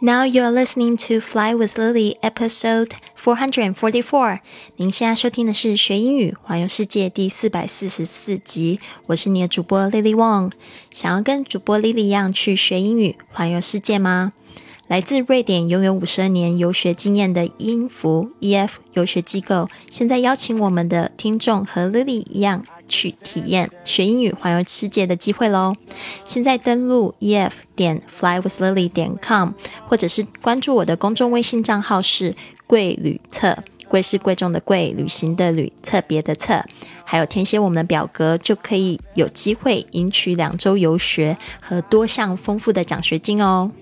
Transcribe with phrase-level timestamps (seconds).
[0.00, 4.38] Now you are listening to Fly with Lily, episode four hundred and forty-four.
[4.76, 8.78] 您现在收听的是学英语环游世界第四百四十四集。
[9.06, 10.52] 我是你的主播 Lily Wong。
[10.92, 14.32] 想要跟主播 Lily 一样去学英语环游世界吗？
[14.86, 22.64] 来自瑞典拥有五十二年游学经验的英孚 EF 游学机构，现在邀请我们的听众和 Lily 一样。
[22.88, 25.74] 去体验学英语环游世界的机会喽！
[26.24, 29.50] 现在登录 e f 点 flywithlily 点 com，
[29.86, 32.34] 或者是关注我的公众微信账号是
[32.66, 36.64] 贵旅册，贵是贵重的贵，旅行的旅，特别的特，
[37.04, 43.72] 还有填写我们的表格，就可以有机会赢取两周游学和多项丰富的奖学金哦。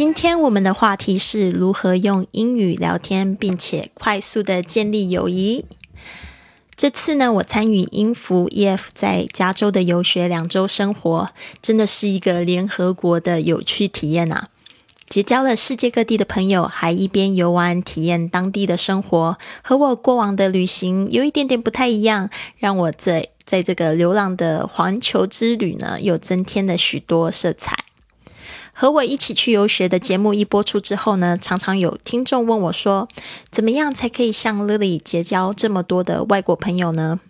[0.00, 5.66] 今天我们的话题是如何用英语聊天，并且快速的建立友谊。
[6.74, 11.28] 这次呢，我参与英孚 EF 在加州的游学两周生活，
[11.60, 14.48] 真的是一个联合国的有趣体验啊！
[15.06, 27.76] 结交了世界各地的朋友，还一边游玩体验当地的生活，和我过往的旅行有一点点不太一样，让我在在这个流浪的环球之旅呢，又增添了许多色彩。
[28.80, 33.10] 和我一起去游学的节目一播出之后呢，常常有听众问我说
[33.52, 37.20] ：“怎么样才可以像 Lily 结交这么多的外国朋友呢？”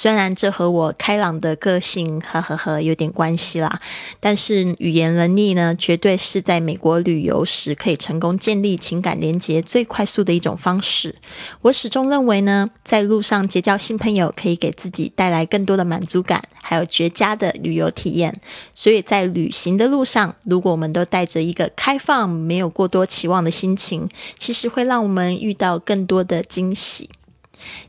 [0.00, 3.80] 虽然这和我开朗的个性呵呵呵有点关系啦，
[4.20, 11.16] 但是语言能力呢，绝对是在美国旅游时可以成功建立情感连接最快速的一种方式。
[11.62, 18.40] 我始终认为呢，在路上结交新朋友可以给自己带来更多的满足感，还有绝佳的旅游体验。
[18.72, 27.10] 所以在旅行的路上，如果我们都带着一个开放、没有过多期望的心情，其实会让我们遇到更多的惊喜。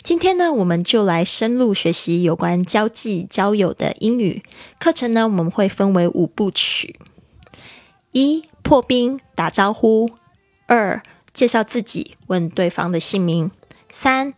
[0.02, 4.44] 今天呢，我们就来深入学习有关交际、交友的英语
[4.80, 5.28] 课程呢。
[5.28, 7.00] 我们会分为五部曲：
[8.12, 10.10] 一、破冰打招呼；
[10.68, 13.50] 二、介绍自己，问对方的姓名；
[13.90, 14.34] 三、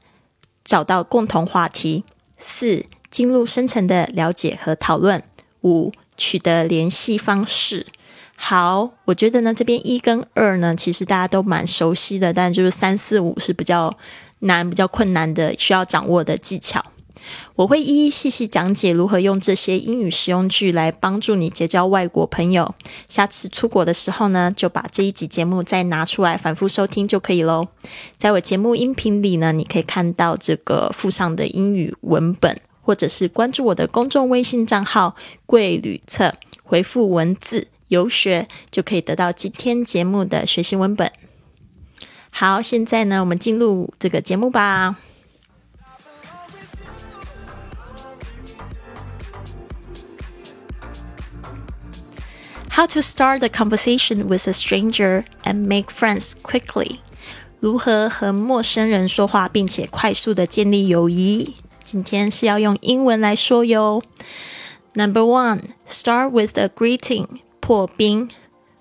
[0.64, 2.04] 找到共同话题；
[2.38, 5.22] 四、进入深层的了解和讨论；
[5.62, 7.88] 五、取得联系方式。
[8.36, 13.98] 好，我觉得呢，这边一跟二呢，其实大家都蛮熟悉的，但就是三四五是比较。
[14.42, 16.84] 难比较困难的需要掌握的技巧，
[17.56, 22.74] 我会一一细细讲解如何用这些英语实用句来帮助你结交外国朋友。
[23.08, 27.68] 下次出国的时候呢，就把这一集节目再拿出来反复收听就可以喽。
[28.18, 35.16] 在我节目音频里呢，你可以看到这个附上的英语文本，或者是关注我的公众微信账号
[35.46, 41.12] “贵旅册”，回复文字“游学”就可以得到今天节目的学习文本。
[42.31, 44.97] 好，现在呢，我们进入这个节目吧。
[52.71, 56.99] How to start a conversation with a stranger and make friends quickly？
[57.59, 61.55] 如何和陌生人说话，并且快速的建立友谊？
[61.83, 64.03] 今天是要用英文来说哟。
[64.93, 67.27] Number one, start with a greeting，
[67.61, 68.29] 破冰。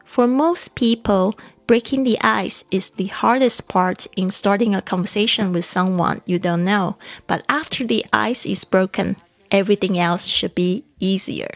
[0.05, 1.35] For most people,
[1.69, 6.63] Breaking the ice is the hardest part in starting a conversation with someone you don't
[6.63, 6.95] know,
[7.27, 9.15] but after the ice is broken,
[9.49, 11.49] everything else should be easier.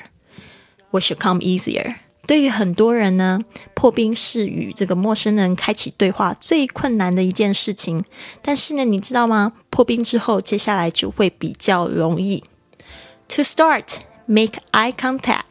[0.89, 1.97] What should come easier?
[2.25, 3.41] 对于很多人呢，
[3.75, 8.03] 破冰是与这个陌生人开启对话最困难的一件事情。
[8.41, 9.53] 但是呢，你知道吗？
[9.69, 12.43] 破冰之后，接下来就会比较容易。
[13.29, 15.45] To start, make eye contact,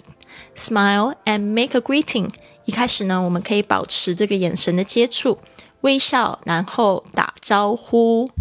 [0.56, 2.32] smile, and make a greeting.
[2.65, 5.39] 一开始呢，我们可以保持这个眼神的接触，
[5.81, 8.31] 微笑，然后打招呼。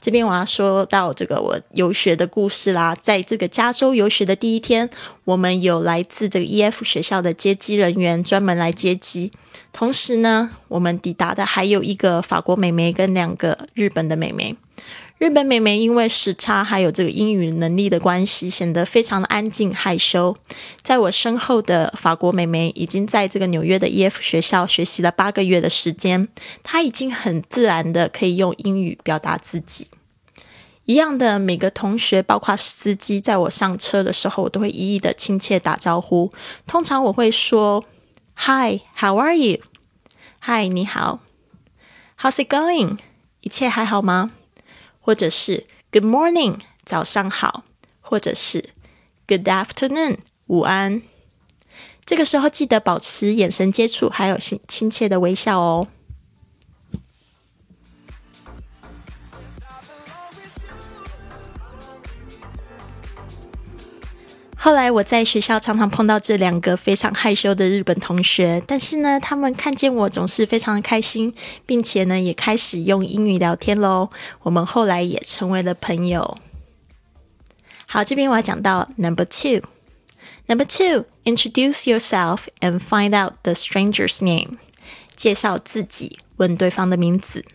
[0.00, 2.94] 这边我要说到这个我游学的故事啦。
[2.94, 4.88] 在这个加州游学的第一天，
[5.24, 9.30] 我们有来自这个 EF 学校的接机人员专门来接机，
[9.72, 14.56] 同时呢，我们抵达的还有一个法国美眉跟两个日本的美眉。
[15.20, 20.34] 日本妹妹因为时差还有这个英语能力的关系，显得非常的安静害羞。
[20.82, 26.28] 在我身后的法国妹妹已经在这个纽约的 EF 学校学习了八个月的时间，
[26.62, 29.88] 她已经很自然的可以用英语表达自己。
[30.86, 36.32] 一样的，每个同学，包括司机，在我上车的时候，我都会一一的亲切打招呼。
[36.66, 37.84] 通常我会说
[38.36, 41.20] ：“Hi，how are you？”“Hi，你好。
[42.18, 42.96] ”“How's it going？”
[43.42, 44.30] 一切还好吗？
[45.00, 47.64] 或者是 Good morning，早上好；
[48.00, 48.70] 或者是
[49.26, 51.02] Good afternoon，午安。
[52.04, 55.88] 这个时候记得保持眼神接触，还有亲亲切的微笑哦。
[64.62, 71.34] 后来我在学校常常碰到这两个非常害羞的日本同学，但是呢，他们看见我总是非常的开心，
[71.64, 74.10] 并且呢，也开始用英语聊天喽。
[74.42, 76.36] 我们后来也成为了朋友。
[77.86, 79.62] 好，这边我要讲到 Number Two。
[80.46, 84.58] Number two, introduce yourself and find out the stranger's name.
[85.16, 87.46] 介绍自己，问对方的名字。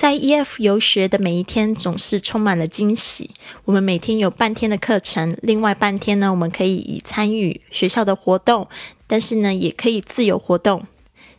[0.00, 3.28] 在 EF 游学的每一天总是充满了惊喜。
[3.66, 8.66] 我们每天有半天的课程，另外半天呢，我们可以以参与学校的活动，
[9.06, 10.86] 但是呢，也可以自由活动。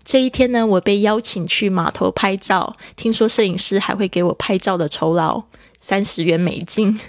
[0.04, 5.46] 这一天呢，我被邀请去码头拍照，听说摄影师还会给我拍照的酬劳，
[5.80, 7.00] 三十元美金。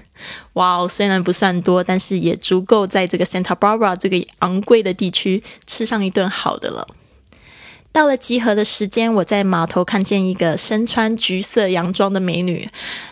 [0.54, 6.88] 哇哦，虽然不算多，但是也足够在这个 Santa Barbara 这个昂贵的地区吃上一顿好的了。
[7.92, 12.66] 到了集合的时间，我在码头看见一个身穿橘色洋装的美女，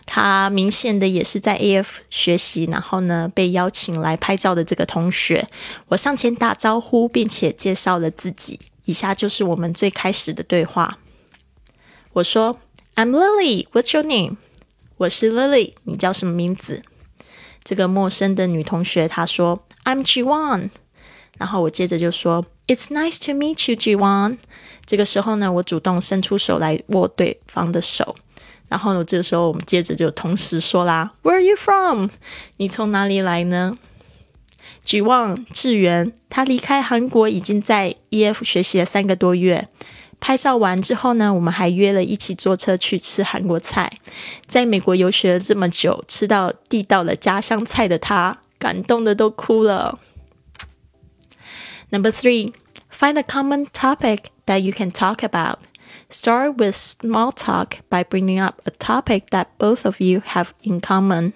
[0.07, 5.49] 她明显的也是在 AF 学习，然后呢被邀请来拍照的这个同学。
[5.89, 8.59] 我上前打招呼，并且介绍了自己。
[8.87, 10.99] 以下就是我们最开始的对话。
[12.15, 12.59] 我说
[12.97, 13.69] ：“I'm Lily.
[13.73, 14.37] What's your name？”
[14.97, 16.83] 我是 Lily，你叫什么名字？
[17.63, 20.71] 这个陌生的女同学她说：“I'm Jiwan。”
[21.37, 24.39] 然后我接着就说：“It's nice to meet you, Jiwan。”
[24.91, 28.17] 这个时候呢，我主动伸出手来握对方的手，
[28.69, 32.09] 然后呢，这个时候我们接着就同时说啦：“Where are you from？
[32.57, 33.79] 你从哪里来呢？”
[34.85, 39.69] 举望志源，他离开韩国已经在 EF 学习了三个多月。
[40.19, 44.01] 拍照完之后呢，我们还约了一起坐车去吃韩国菜。
[44.49, 50.01] 在美国游学了这么久，吃到地道的家乡菜的他，感动的都哭了。
[51.91, 52.55] Number three.
[52.93, 55.61] Find a common topic that you can talk about.
[56.09, 60.81] Start with small talk by bringing up a topic that both of you have in
[60.81, 61.35] common.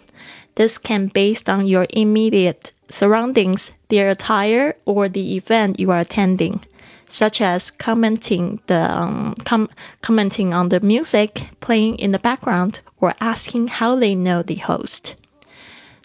[0.57, 6.01] This can be based on your immediate surroundings, their attire, or the event you are
[6.01, 6.65] attending,
[7.09, 9.71] such as commenting the um, com-
[10.03, 15.15] commenting on the music playing in the background or asking how they know the host.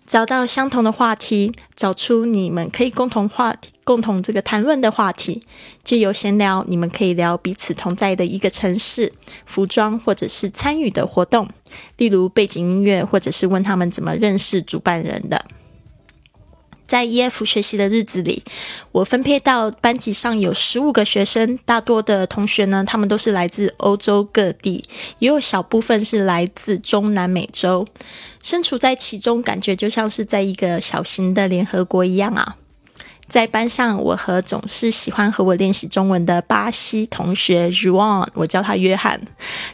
[0.09, 5.44] 找到相同的话题，找出你们可以共同话题、共同这个谈论的话题。
[5.83, 9.13] 就有闲聊，你们可以聊彼此同在的一个城市、
[9.45, 11.47] 服装，或者是参与的活动，
[11.97, 15.45] 例如背景音乐，或者是问他们怎么认识主办人的。
[16.89, 18.44] 在 EF 学习的日子里，
[18.91, 24.83] 我分配到班级上有十五个学生，大多的同学呢，他们都是来自欧洲各地，
[25.19, 27.86] 也有小部分是来自中南美洲。
[28.41, 32.56] 身处在其中，感觉就像是在一个小型的联合国一样啊。
[33.29, 39.21] 在班上，我和总是喜欢和我练习中文的巴西同学 Juan，我叫他约翰，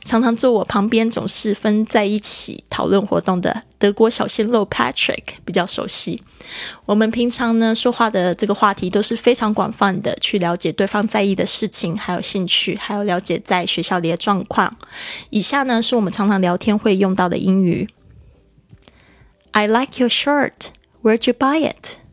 [0.03, 6.21] 常常坐我旁边，总是分在一起讨论活动的德国小鲜肉 Patrick 比较熟悉。
[6.85, 14.75] 我们平常呢说话的这个话题都是非常广泛的，去了解对方在意的事情，还有兴趣，还有了解在学校里的状况。
[15.29, 17.89] 以下呢是我们常常聊天会用到的英语。
[19.51, 20.71] I like your shirt.
[21.01, 22.04] Where'd you buy it?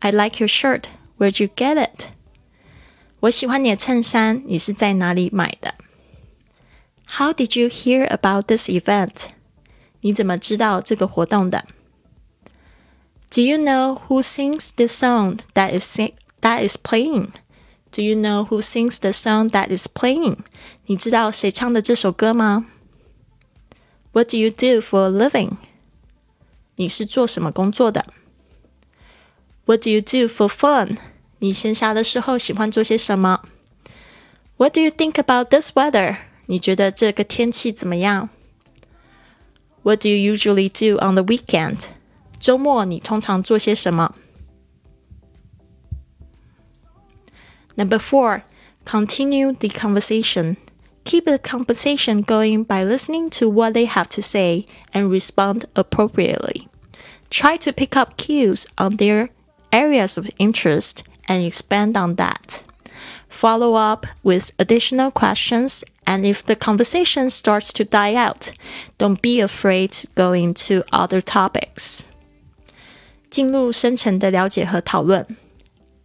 [0.00, 0.84] I like your shirt.
[1.18, 2.08] Where'd you get it?
[3.20, 5.74] 我喜欢你的衬衫，你是在哪里买的？
[7.06, 9.26] How did you hear about this event?
[10.00, 11.64] 你怎么知道这个活动的？
[13.30, 15.98] Do you know who sings the song that is
[16.40, 17.28] that is playing?
[17.92, 20.38] Do you know who sings the song that is playing?
[20.86, 22.66] 你知道谁唱的这首歌吗？
[24.12, 25.58] What do you do for a living?
[26.76, 28.06] 你是做什么工作的
[29.66, 30.98] ？what do you do for fun？
[31.38, 33.42] 你闲暇的时候喜欢做些什么？
[34.56, 36.18] What do you think about this weather？
[36.46, 38.28] 你觉得这个天气怎么样？
[39.82, 41.86] What do you usually do on the weekend？
[42.38, 44.14] 周末你通常做些什么？
[47.74, 48.42] Number four,
[48.84, 50.56] continue the conversation.
[51.04, 56.68] Keep the conversation going by listening to what they have to say and respond appropriately.
[57.30, 59.30] Try to pick up cues on their
[59.72, 62.64] areas of interest and expand on that.
[63.28, 68.52] Follow up with additional questions, and if the conversation starts to die out,
[68.98, 72.08] don't be afraid to go into other topics.
[73.30, 75.26] 进入深层的了解和讨论。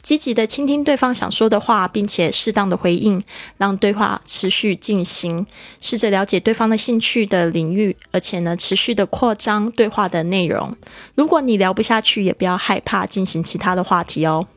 [0.02, 3.22] 积极的倾听对方想说的话，并且适当的回应，
[3.56, 5.46] 让对话持续进行。
[5.80, 10.76] 试着了解对方的兴趣的领域，而且呢，持续的扩张对话的内容。
[11.14, 14.48] 如果你聊不下去，也不要害怕进行其他的话题哦。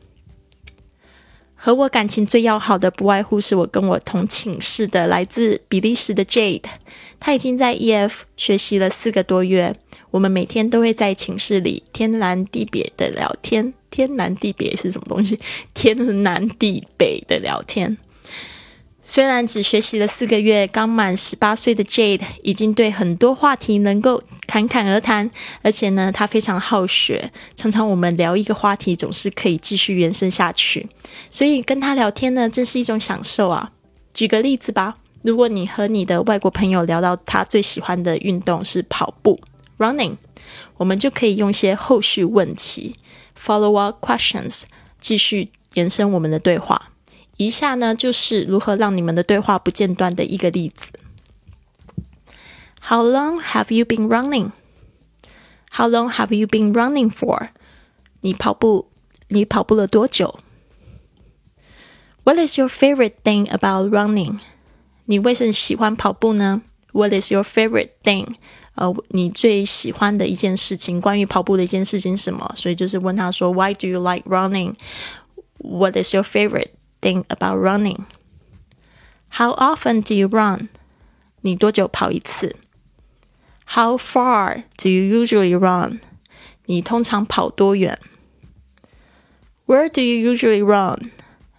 [1.54, 6.62] 和我感情最要好的，不外乎是我跟我同寝室的来自比利时的 Jade。
[7.18, 9.74] 他已经在 EF 学习了四个多月，
[10.10, 13.72] 我们每天都会在寝室里天南地北的聊天。
[13.90, 15.38] 天南地北是什么东西？
[15.74, 17.96] 天南地北的聊天。
[19.08, 25.30] 虽然只学习了四个月，刚满十八岁的 Jade 已经对很多话题能够侃侃而谈，
[25.62, 30.88] 而且呢，他非常好学，常常我们聊一个话题，总是可以继续延伸下去。
[31.30, 33.70] 所以跟他聊天呢，真是一种享受啊！
[34.12, 39.38] 举个例子吧，如果你和你的外国朋友聊到他最喜欢的运动是跑步
[39.78, 40.16] （running），
[40.78, 42.96] 我们就可以用些后续问题
[43.37, 44.63] （follow-up questions）
[44.99, 46.91] 继续延伸我们的对话。
[47.37, 50.91] 以下呢，就是如何让你们的对话不间断的一个例子。
[52.81, 54.51] How long have you been running?
[55.71, 57.49] How long have you been running for?
[58.21, 58.91] 你跑步，
[59.29, 60.39] 你跑步了多久？
[62.23, 64.39] What is your favorite thing about running?
[65.05, 66.61] 你为什么喜欢跑步呢？
[66.91, 68.35] What is your favorite thing?
[68.75, 72.51] 呃，你最喜欢的一件事情，关于跑步的一件事情是什么？
[72.55, 74.75] 所以就是问他说，Why do you like running?
[75.57, 76.71] What is your favorite?
[77.01, 78.05] thing about running.
[79.29, 80.69] How often do you run?
[81.41, 82.55] 你多久跑一次？
[83.65, 85.99] How far do you usually run?
[86.65, 87.99] 你通常跑多远？
[89.65, 91.11] Where do you usually run?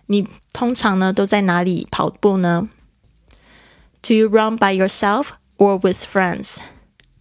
[0.07, 2.69] 你通常呢都在哪里跑步呢？
[4.03, 6.59] Do you run by yourself or with friends?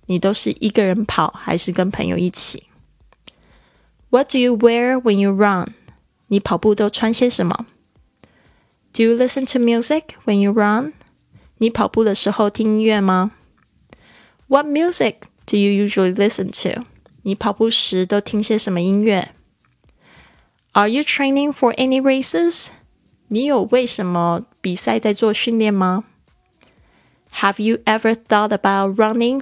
[0.08, 2.63] 你都是一个人跑还是跟朋友一起？
[4.10, 5.74] What do you wear when you run?
[6.27, 7.65] 你跑步都穿些什么？
[8.94, 10.94] do you listen to music when you run?
[11.58, 13.32] 你跑步的时候听音乐吗？
[14.48, 15.15] What music
[15.46, 16.84] do you usually listen to?
[17.22, 19.34] 你跑步时都听些什么音乐？
[20.74, 22.68] Are you training for any races?
[23.27, 26.03] 你有为什么比赛在做训练吗？
[27.36, 29.41] Have you ever thought about running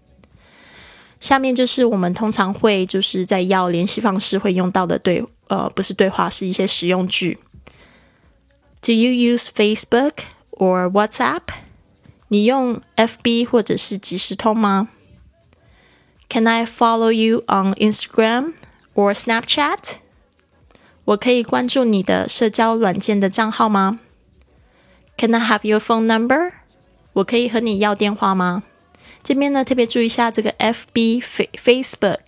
[1.21, 7.37] 下面就是我们通常会就是在要联系方式会用到的对呃不是对话，是一些实用句。
[8.81, 10.13] Do you use Facebook
[10.49, 11.41] or WhatsApp？
[12.29, 14.89] 你用 FB 或者是即时通吗
[16.27, 18.53] ？Can I follow you on Instagram
[18.95, 19.97] or Snapchat？
[21.05, 23.99] 我可以关注你的社交软件的账号吗
[25.17, 26.53] ？Can I have your phone number？
[27.13, 28.63] 我可以和你要电话吗？
[29.23, 31.21] 这边呢特别注意一下这个 FB、
[31.55, 32.19] Facebook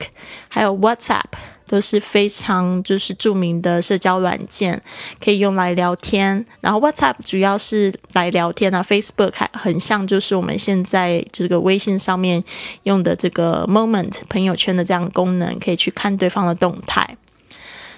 [0.50, 1.24] 还有 WhatsApp。
[1.66, 4.80] 都是非常就是著名的社交软件，
[5.24, 6.46] 可以用来聊天。
[6.60, 12.44] 然后 WhatsApp 主要是来聊天啊，Facebook 还很像就是我们现在这个微信上面
[12.84, 17.18] 用的这个 Moment 朋友圈的这样功能，可以去看对方的动态。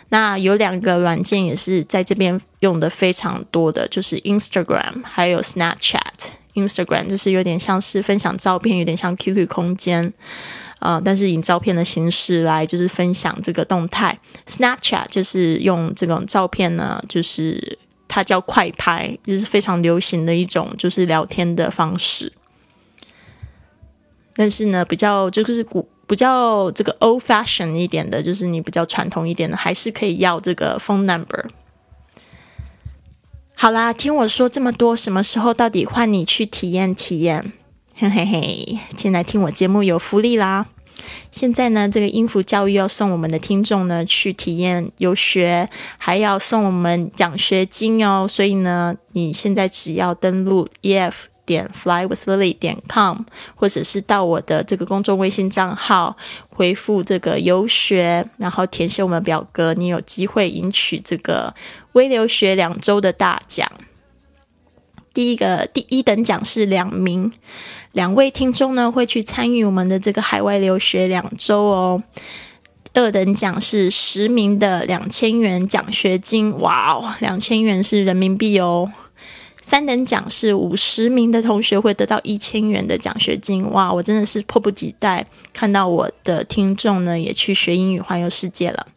[0.10, 6.36] 那有两个软件也是在这边用的非常多的，就是 Instagram 还有 Snapchat。
[6.56, 10.14] Instagram 就是有点像是分享照片，有点像 QQ 空间。
[10.80, 22.34] 呃，但是以照片的形式来就是分享这个动态，Snapchat 就是用这种照片呢，就是它叫快拍，就是非常流行的一种就是聊天的方式。
[24.36, 31.46] 但是呢，比较就是古比较这个 old fashion 一点的，就是你比较传统一点的，还是可以要这个 phone number。
[33.58, 37.54] 好啦，听我说这么多，什么时候到底换你去体验体验？
[37.96, 40.66] 嘿嘿嘿，进来听我节目有福利啦！
[41.32, 48.28] 现在呢，这个音符教育要送我们的听众呢去体验游学，还要送我们奖学金哦。
[48.28, 51.14] 所以呢，你现在只要登录 ef
[51.46, 53.20] 点 flywithlily 点 com，
[53.56, 56.18] 或者是到我的这个公众微信账号
[56.50, 61.54] 回复这个游学，然后填写我们表格，你有机会赢取这个
[61.96, 63.70] 微留学两周的大奖。
[65.14, 67.32] 第一个第一等奖是两名，
[67.94, 72.04] 两位听众呢会去参与我们的这个海外留学两周哦。
[72.94, 78.92] 二等奖是十名的两千元奖学金，哇哦，两千元是人民币哦。
[79.62, 88.88] 三等奖是五十名的同学会得到一千元的奖学金，哇，我真的是迫不及待看到我的听众呢也去学英语环游世界了。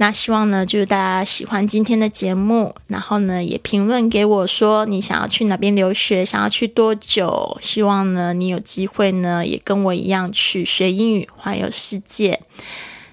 [0.00, 7.58] 那希望呢，就是大家喜欢今天的节目，然后呢，也评论给我说你想要去哪边留学，想要去多久。
[7.60, 12.40] 希望呢，你有机会呢，也跟我一样去学英语，环游世界。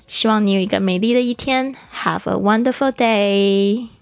[0.05, 1.73] 希望你有一个美丽的一天。
[2.03, 3.94] Have a wonderful day.